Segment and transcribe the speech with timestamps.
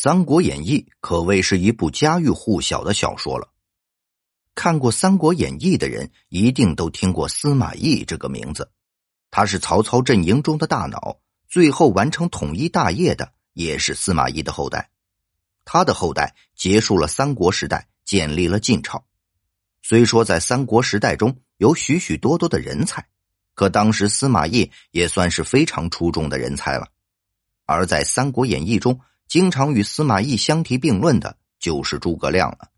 [0.00, 3.48] 三国演义》可谓是一部家喻户晓的小说了。
[4.54, 8.70] 看过《三国演义》的人，一定都听过司马懿这个名字。
[9.32, 14.88] 他是曹操阵营中的大脑，最后完成统一大业的也是司马懿的后代。
[15.64, 19.04] 他的后代结束了三国时代，建立了晋朝。
[19.82, 23.04] 虽说在三国时代中有许许多多的人才，
[23.54, 26.86] 可当时司马懿也算是非常出众的人才了。
[27.64, 32.70] 而在《三国演义》中，经常与司马懿相提并论的就是诸葛亮了。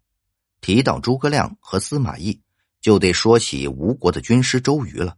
[0.60, 2.40] 提到诸葛亮和司马懿，
[2.80, 5.16] 就得说起吴国的军师周瑜了。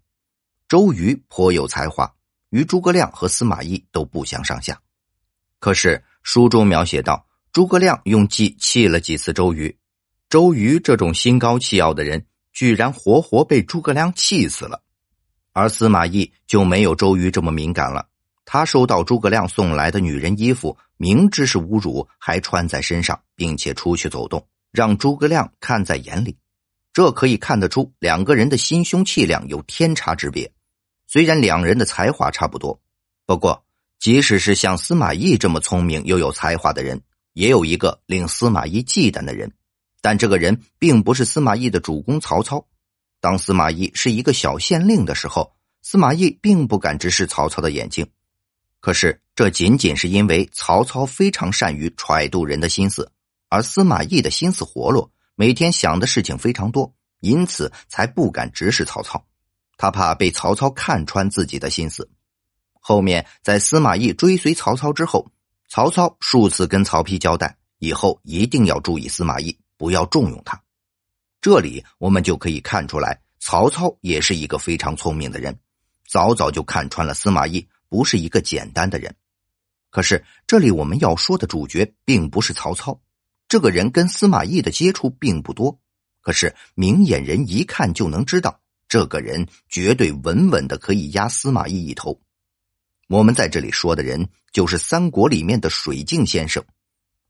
[0.69, 2.15] 周瑜颇有才华，
[2.51, 4.81] 与诸葛亮和司马懿都不相上下。
[5.59, 9.77] 可是书中描写到，诸葛亮用计气了几次周瑜。
[10.29, 14.83] 周瑜这种心高气傲的人，居然活活被诸葛亮气死了。
[15.53, 18.09] 而司马懿就没有周瑜这么敏感了。
[18.53, 26.37] 他收到诸葛亮送来的女人衣服，明知是侮辱，还穿在身上，并且出去走动，让诸葛亮看在眼里。
[26.93, 30.53] 这可以看得出两个人的心胸气量有天差之别。
[31.09, 32.79] 虽然两人的才华差不多，
[33.25, 33.65] 不过
[33.99, 37.01] 即使是像司马懿这么聪明又有才华的人，
[37.33, 39.51] 也有一个令司马懿忌惮的人。
[40.03, 42.67] 但这个人并不是司马懿的主公曹操。
[43.19, 48.07] 当司马懿是一个小县令的时候，司马懿并不敢直视曹操的眼睛。
[48.83, 53.11] 可是这仅仅是因为曹操非常善于揣度人的心思，
[53.49, 59.25] 而司马懿的心思活络，每天想的事情非常多，因此才不敢直视曹操。
[59.79, 62.11] 他怕被曹操看穿自己的心思。
[62.81, 65.31] 后面在司马懿追随曹操之后，
[65.71, 69.57] 曹操数次跟曹丕交代，以后一定要注意司马懿。
[69.79, 70.63] 不要重用他，
[71.41, 75.59] 这里我们就可以看出来，曹操也是一个非常聪明的人，
[76.09, 79.15] 早早就看穿了司马懿不是一个简单的人。
[79.91, 83.03] 可是这里我们要说的主角并不是曹操，
[83.49, 85.79] 这个人跟司马懿的接触并不多，
[86.23, 92.19] 可是明眼人一看就能知道，这个人绝对稳稳的可以压司马懿一头。
[93.09, 96.65] 我们在这里说的人就是三国里面的水镜先生。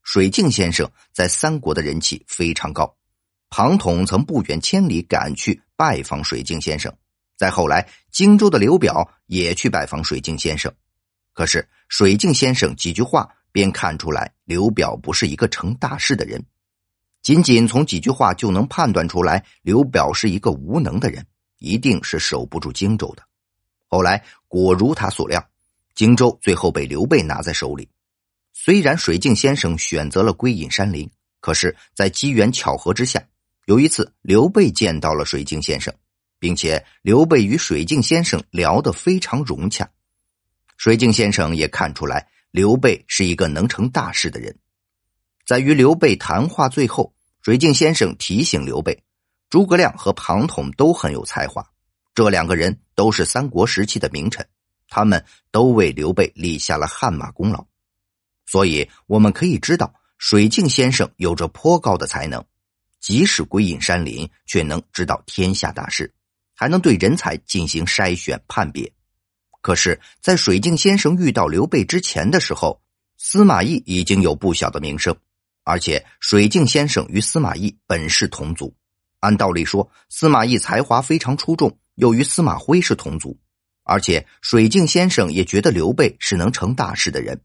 [0.04, 2.96] 水镜先生在三国的人气非常高，
[3.50, 6.94] 庞统曾不远千里赶去拜访水镜先生。
[7.36, 10.70] 再后来，荆州的刘表也去拜访水镜先生。
[11.32, 16.44] 可是，水镜先生几句话便看出来刘表不是一个成大事的人，
[17.22, 21.26] 仅仅从几句话就能判断出来刘表是一个无能的人，
[21.58, 23.22] 一定是守不住荆州的。
[23.86, 25.42] 后来果如他所料，
[25.94, 27.88] 荆州最后被刘备拿在手里。
[28.52, 31.10] 虽然水镜先生选择了归隐山林，
[31.40, 33.22] 可是，在机缘巧合之下，
[33.64, 35.94] 有一次刘备见到了水镜先生，
[36.42, 39.88] 并且刘备与水镜先生聊得非常融洽。
[40.76, 44.58] 水镜先生也看出来刘备是一个能成大事的人。
[45.46, 49.04] 在与刘备谈话最后，水镜先生提醒刘备，
[49.50, 51.64] 诸葛亮和庞统都很有才华，
[52.12, 54.44] 这两个人都是三国时期的名臣，
[54.88, 57.64] 他们都为刘备立下了汗马功劳。
[58.46, 62.44] 所以我们可以知道，水镜先生有着颇高的才能，
[62.98, 66.12] 即使归隐山林，却能知道天下大事，
[66.54, 68.92] 还能对人才进行筛选判别。
[69.60, 72.82] 可是，在水镜先生遇到刘备之前的时候，
[73.16, 75.16] 司马懿已经有不小的名声，
[75.62, 78.74] 而且水镜先生与司马懿本是同族，
[79.20, 83.38] 按道理说，司马懿才华非常出众，又与司马徽是同族，
[83.84, 87.40] 而且水镜先生也觉得刘备是能成大事的人。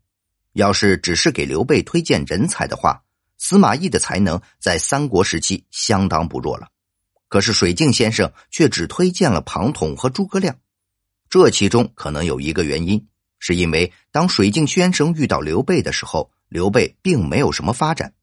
[0.53, 3.03] 要是只是给刘备推荐人才的话，
[3.38, 6.67] 司马懿的才能在三国时期相当不弱了。
[7.30, 10.58] 可是水镜先生却只推荐了庞统和诸葛亮，
[11.30, 13.08] 这其中可能有一个原因，
[13.40, 18.14] 是因为当水镜先生遇到刘备的时候，刘备并没有什么发展，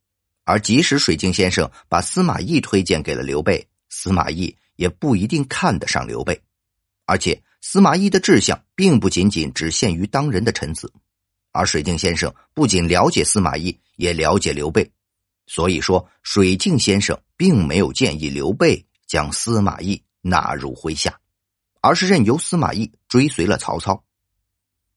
[0.45, 6.41] 而即使水镜先生把司马懿推荐给了刘备，司马懿也不一定看得上刘备，
[7.05, 10.91] 而且司马懿的志向并不仅仅只限于当人的臣子。
[11.53, 14.91] 而水镜先生不仅了解司马懿，也了解刘备，
[15.47, 21.21] 所以说水镜先生并没有建议刘备将司马懿纳入麾下，
[21.81, 24.03] 而是任由司马懿追随了曹操。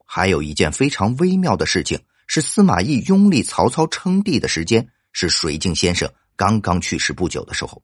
[0.08, 7.84] 还有一件非常微妙的事情是，司马懿拥立曹操称帝的时间是水镜先生刚刚去世不久的时候，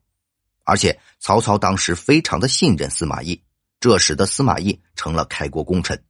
[0.64, 3.40] 而且曹操当时非常的信任司马懿，
[3.78, 6.02] 这使得司马懿成了开国功臣。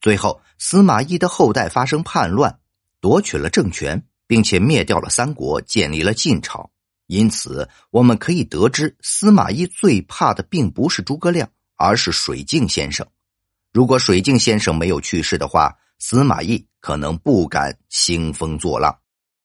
[0.00, 2.58] 最后，司马懿的后代发生叛乱，
[3.02, 6.71] 夺取了政权，并且灭掉了三国，建立了晋朝。
[7.12, 13.06] 因此，我们可以得知，司马懿最怕的并不是诸葛亮，而是水镜先生。
[13.70, 18.96] 如果水镜先生没有去世的话，司马懿可能不敢兴风作浪。